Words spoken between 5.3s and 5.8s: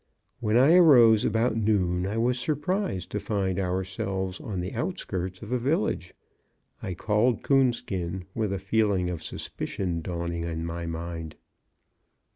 of a